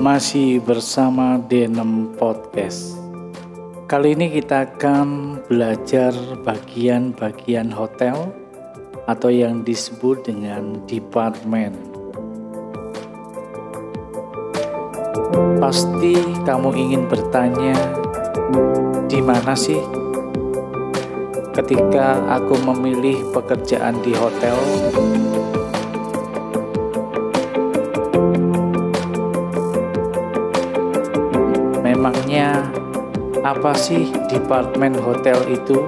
Masih 0.00 0.64
bersama 0.64 1.36
Denem 1.36 2.16
Podcast. 2.16 2.96
Kali 3.84 4.16
ini 4.16 4.32
kita 4.32 4.64
akan 4.64 5.40
belajar 5.44 6.10
bagian-bagian 6.40 7.68
hotel 7.68 8.32
atau 9.04 9.28
yang 9.28 9.60
disebut 9.60 10.24
dengan 10.24 10.80
department. 10.88 11.76
Pasti 15.60 16.16
kamu 16.48 16.70
ingin 16.74 17.04
bertanya, 17.06 17.76
di 19.04 19.20
mana 19.20 19.52
sih 19.52 19.78
ketika 21.52 22.24
aku 22.40 22.56
memilih 22.62 23.20
pekerjaan 23.36 24.00
di 24.00 24.16
hotel? 24.16 24.56
Apa 33.40 33.72
sih 33.72 34.12
departemen 34.28 34.92
hotel 35.00 35.40
itu? 35.48 35.80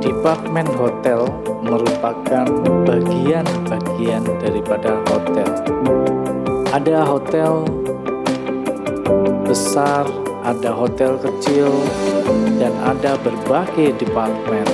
Departemen 0.00 0.64
hotel 0.78 1.28
merupakan 1.60 2.46
bagian-bagian 2.88 4.24
daripada 4.40 4.96
hotel. 5.10 5.50
Ada 6.72 7.04
hotel 7.04 7.68
besar, 9.44 10.08
ada 10.48 10.72
hotel 10.72 11.20
kecil, 11.20 11.68
dan 12.56 12.72
ada 12.80 13.20
berbagai 13.20 13.92
departemen. 14.00 14.64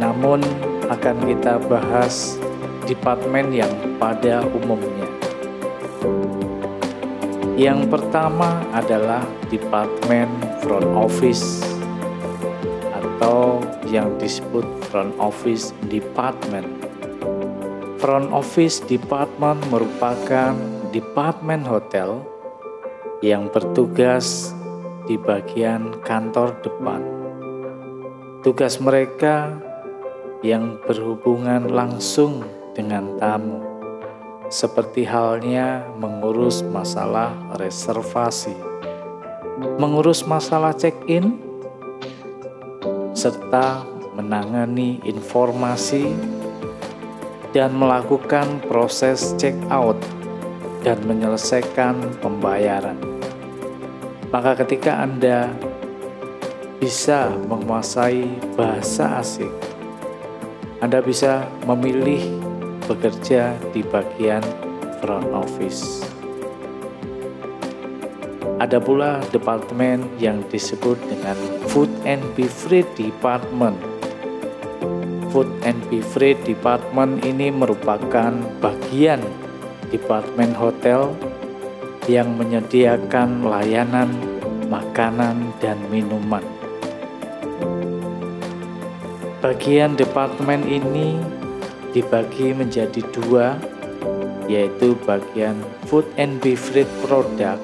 Namun 0.00 0.40
akan 0.88 1.16
kita 1.28 1.60
bahas 1.68 2.40
departemen 2.88 3.52
yang 3.52 3.70
pada 4.00 4.40
umumnya. 4.56 5.07
Yang 7.58 7.90
pertama 7.90 8.62
adalah 8.70 9.26
Departemen 9.50 10.30
Front 10.62 10.94
Office 10.94 11.58
atau 12.94 13.58
yang 13.90 14.14
disebut 14.14 14.62
Front 14.86 15.18
Office 15.18 15.74
Department. 15.90 16.70
Front 17.98 18.30
Office 18.30 18.78
Department 18.86 19.58
merupakan 19.74 20.54
departemen 20.94 21.66
hotel 21.66 22.22
yang 23.26 23.50
bertugas 23.50 24.54
di 25.10 25.18
bagian 25.18 25.98
kantor 26.06 26.54
depan. 26.62 27.02
Tugas 28.46 28.78
mereka 28.78 29.50
yang 30.46 30.78
berhubungan 30.86 31.66
langsung 31.74 32.46
dengan 32.78 33.18
tamu 33.18 33.67
seperti 34.48 35.04
halnya 35.04 35.84
mengurus 36.00 36.64
masalah 36.64 37.36
reservasi, 37.60 38.56
mengurus 39.76 40.24
masalah 40.24 40.72
check-in, 40.72 41.36
serta 43.12 43.84
menangani 44.16 45.04
informasi 45.04 46.16
dan 47.52 47.76
melakukan 47.76 48.60
proses 48.64 49.36
check-out 49.36 49.96
dan 50.80 50.96
menyelesaikan 51.04 52.00
pembayaran. 52.24 52.96
Maka 54.32 54.64
ketika 54.64 55.04
Anda 55.04 55.52
bisa 56.78 57.32
menguasai 57.48 58.24
bahasa 58.56 59.18
asing, 59.18 59.52
Anda 60.78 61.02
bisa 61.02 61.48
memilih 61.66 62.37
bekerja 62.88 63.54
di 63.76 63.84
bagian 63.84 64.40
front 65.04 65.28
office. 65.36 66.08
Ada 68.58 68.82
pula 68.82 69.22
departemen 69.30 70.02
yang 70.18 70.42
disebut 70.50 70.98
dengan 71.06 71.38
Food 71.70 71.92
and 72.02 72.18
Beverage 72.34 72.90
Department. 72.98 73.78
Food 75.30 75.46
and 75.62 75.78
Beverage 75.86 76.42
Department 76.42 77.22
ini 77.22 77.54
merupakan 77.54 78.34
bagian 78.58 79.22
departemen 79.94 80.50
hotel 80.58 81.14
yang 82.10 82.34
menyediakan 82.34 83.46
layanan 83.46 84.10
makanan 84.66 85.54
dan 85.62 85.78
minuman. 85.92 86.42
Bagian 89.38 89.94
departemen 89.94 90.66
ini 90.66 91.37
dibagi 91.98 92.54
menjadi 92.54 93.02
dua, 93.10 93.58
yaitu 94.46 94.94
bagian 95.02 95.58
food 95.90 96.06
and 96.14 96.38
beverage 96.38 96.86
product 97.02 97.58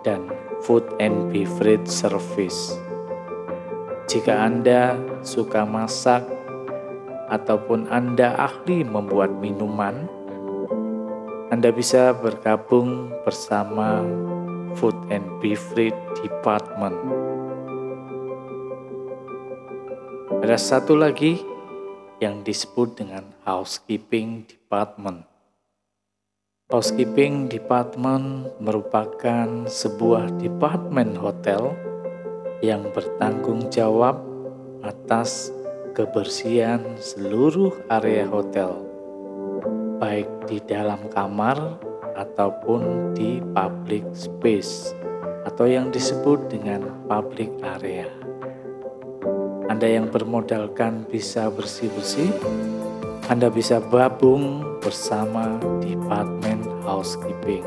dan 0.00 0.24
food 0.64 0.80
and 0.96 1.28
beverage 1.28 1.84
service. 1.84 2.80
Jika 4.08 4.48
Anda 4.48 4.96
suka 5.20 5.68
masak 5.68 6.24
ataupun 7.28 7.84
Anda 7.92 8.32
ahli 8.32 8.80
membuat 8.80 9.36
minuman, 9.44 10.08
Anda 11.52 11.68
bisa 11.68 12.16
bergabung 12.16 13.12
bersama 13.28 14.00
Food 14.80 14.96
and 15.12 15.24
Beverage 15.44 16.00
Department. 16.24 16.96
Ada 20.40 20.56
satu 20.56 20.96
lagi 20.96 21.53
yang 22.24 22.40
disebut 22.40 22.96
dengan 22.96 23.28
housekeeping 23.44 24.48
department. 24.48 25.28
Housekeeping 26.72 27.52
department 27.52 28.48
merupakan 28.56 29.68
sebuah 29.68 30.40
departemen 30.40 31.12
hotel 31.12 31.76
yang 32.64 32.88
bertanggung 32.96 33.68
jawab 33.68 34.16
atas 34.80 35.52
kebersihan 35.92 36.80
seluruh 36.96 37.76
area 37.92 38.24
hotel, 38.24 38.80
baik 40.00 40.26
di 40.48 40.64
dalam 40.64 41.04
kamar 41.12 41.76
ataupun 42.16 43.12
di 43.12 43.44
public 43.52 44.08
space 44.16 44.96
atau 45.44 45.68
yang 45.68 45.92
disebut 45.92 46.48
dengan 46.48 46.88
public 47.04 47.52
area. 47.60 48.08
Anda 49.74 49.90
yang 49.90 50.06
bermodalkan 50.06 51.02
bisa 51.10 51.50
bersih-bersih, 51.50 52.30
Anda 53.26 53.50
bisa 53.50 53.82
gabung 53.82 54.62
bersama 54.78 55.58
Departemen 55.82 56.62
Housekeeping. 56.86 57.66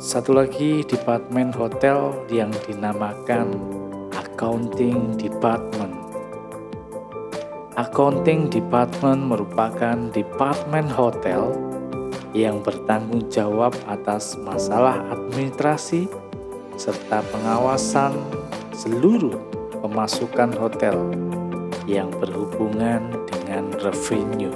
Satu 0.00 0.32
lagi 0.32 0.80
Departemen 0.88 1.52
Hotel 1.52 2.24
yang 2.32 2.48
dinamakan 2.64 3.52
Accounting 4.16 5.20
Department. 5.20 5.92
Accounting 7.76 8.48
Department 8.48 9.28
merupakan 9.28 10.08
departemen 10.08 10.88
hotel 10.88 11.52
yang 12.32 12.64
bertanggung 12.64 13.28
jawab 13.28 13.76
atas 13.92 14.40
masalah 14.40 15.04
administrasi 15.12 16.08
serta 16.80 17.20
pengawasan 17.28 18.43
seluruh 18.74 19.38
pemasukan 19.78 20.50
hotel 20.58 21.14
yang 21.86 22.10
berhubungan 22.18 23.14
dengan 23.30 23.70
revenue. 23.78 24.54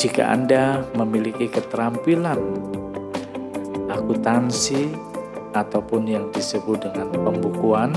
Jika 0.00 0.32
Anda 0.32 0.84
memiliki 0.96 1.48
keterampilan 1.52 2.40
akuntansi 3.92 4.92
ataupun 5.52 6.08
yang 6.08 6.32
disebut 6.32 6.88
dengan 6.88 7.12
pembukuan, 7.12 7.92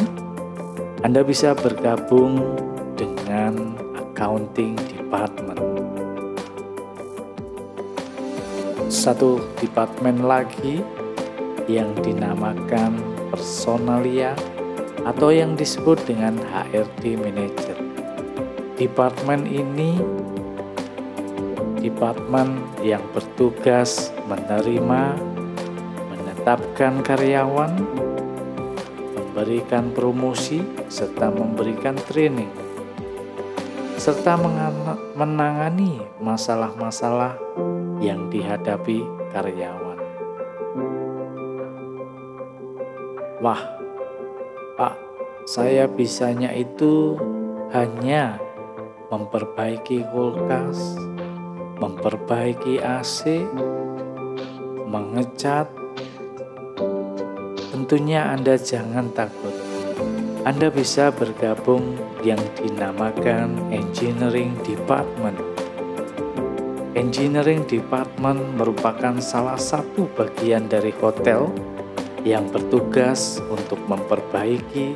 Anda 1.04 1.24
bisa 1.24 1.56
bergabung 1.56 2.40
dengan 3.00 3.76
accounting 3.96 4.76
department. 4.92 5.64
Satu 8.90 9.40
departemen 9.62 10.26
lagi 10.26 10.82
yang 11.70 11.94
dinamakan 12.02 13.09
personalia 13.30 14.34
atau 15.08 15.32
yang 15.32 15.56
disebut 15.56 16.04
dengan 16.04 16.38
HRD 16.38 17.16
Manager. 17.16 17.78
Departemen 18.76 19.48
ini 19.48 19.98
departemen 21.80 22.60
yang 22.84 23.02
bertugas 23.16 24.12
menerima, 24.28 25.16
menetapkan 26.12 27.00
karyawan, 27.02 27.72
memberikan 29.16 29.90
promosi, 29.96 30.60
serta 30.92 31.32
memberikan 31.32 31.96
training, 31.96 32.52
serta 33.96 34.36
menangani 35.16 36.04
masalah-masalah 36.20 37.40
yang 38.04 38.28
dihadapi 38.28 39.04
karyawan. 39.32 39.89
Wah, 43.40 43.64
Pak, 44.76 45.00
saya 45.48 45.88
bisanya 45.88 46.52
itu 46.52 47.16
hanya 47.72 48.36
memperbaiki 49.08 50.04
kulkas, 50.12 51.00
memperbaiki 51.80 52.84
AC, 52.84 53.48
mengecat. 54.92 55.72
Tentunya 57.72 58.28
Anda 58.28 58.60
jangan 58.60 59.08
takut. 59.16 59.56
Anda 60.44 60.68
bisa 60.68 61.08
bergabung 61.16 61.96
yang 62.28 62.44
dinamakan 62.60 63.56
Engineering 63.72 64.52
Department. 64.68 65.40
Engineering 66.92 67.64
Department 67.72 68.60
merupakan 68.60 69.16
salah 69.24 69.56
satu 69.56 70.12
bagian 70.20 70.68
dari 70.68 70.92
hotel 71.00 71.48
yang 72.28 72.48
bertugas 72.52 73.40
untuk 73.48 73.80
memperbaiki 73.88 74.96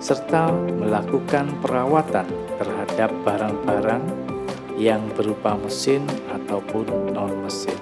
serta 0.00 0.54
melakukan 0.54 1.52
perawatan 1.60 2.24
terhadap 2.56 3.10
barang-barang 3.26 4.04
yang 4.80 5.04
berupa 5.12 5.60
mesin 5.60 6.00
ataupun 6.32 6.88
non-mesin. 7.12 7.76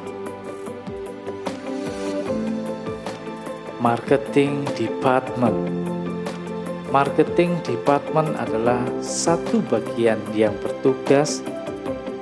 Marketing 3.78 4.66
Department 4.74 5.78
Marketing 6.90 7.54
Department 7.62 8.34
adalah 8.34 8.82
satu 8.98 9.62
bagian 9.70 10.18
yang 10.34 10.56
bertugas 10.58 11.44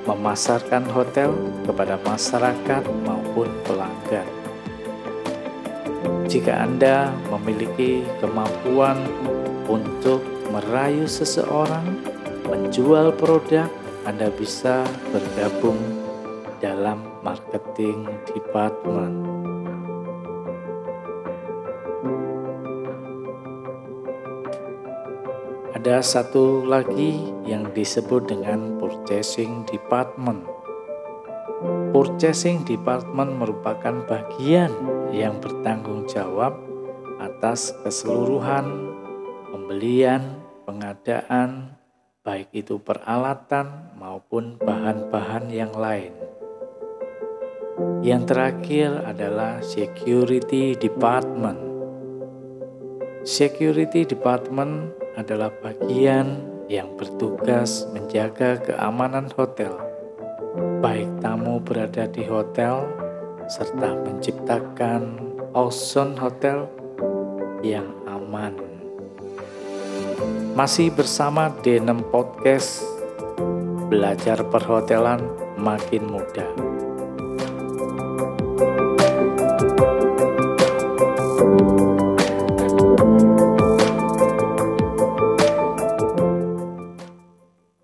memasarkan 0.05 0.85
hotel 0.93 1.33
kepada 1.65 1.97
masyarakat 2.05 2.83
maupun 3.07 3.49
pelanggan. 3.65 4.36
Jika 6.27 6.59
Anda 6.59 7.15
memiliki 7.31 8.03
kemampuan 8.19 8.99
untuk 9.63 10.19
merayu 10.51 11.07
seseorang 11.07 12.03
menjual 12.43 13.15
produk, 13.15 13.71
Anda 14.03 14.27
bisa 14.35 14.83
bergabung 15.15 15.79
dalam 16.59 16.99
marketing 17.23 18.11
department. 18.27 19.23
Ada 25.79 26.03
satu 26.03 26.67
lagi 26.67 27.31
yang 27.47 27.71
disebut 27.71 28.27
dengan 28.27 28.75
purchasing 28.75 29.63
department. 29.63 30.56
Purchasing 31.95 32.67
department 32.67 33.39
merupakan 33.39 34.03
bagian 34.05 34.69
yang 35.09 35.39
bertanggung 35.41 36.05
jawab 36.05 36.53
atas 37.17 37.73
keseluruhan 37.81 38.67
pembelian, 39.49 40.43
pengadaan, 40.67 41.75
baik 42.27 42.51
itu 42.51 42.75
peralatan 42.83 43.95
maupun 43.95 44.59
bahan-bahan 44.59 45.47
yang 45.47 45.71
lain. 45.71 46.11
Yang 48.03 48.35
terakhir 48.35 48.89
adalah 49.07 49.63
security 49.63 50.75
department. 50.75 51.59
Security 53.23 54.03
department 54.03 54.91
adalah 55.15 55.51
bagian 55.63 56.43
yang 56.67 56.99
bertugas 56.99 57.87
menjaga 57.95 58.59
keamanan 58.59 59.31
hotel, 59.35 59.86
baik 60.57 61.21
tamu 61.21 61.61
berada 61.61 62.09
di 62.09 62.25
hotel 62.25 62.89
serta 63.45 63.93
menciptakan 64.01 65.21
ozon 65.53 66.17
hotel 66.17 66.65
yang 67.61 67.85
aman. 68.09 68.57
Masih 70.57 70.89
bersama 70.89 71.53
D6 71.61 72.01
Podcast, 72.09 72.81
belajar 73.87 74.41
perhotelan 74.49 75.21
makin 75.61 76.09
mudah. 76.09 76.49